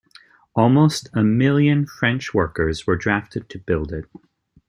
[0.55, 4.05] Almost a million French workers were drafted to build it.